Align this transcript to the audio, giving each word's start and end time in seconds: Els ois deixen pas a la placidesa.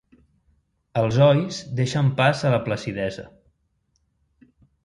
Els 1.01 1.19
ois 1.25 1.59
deixen 1.81 2.09
pas 2.21 2.43
a 2.51 2.55
la 2.57 2.63
placidesa. 2.71 3.29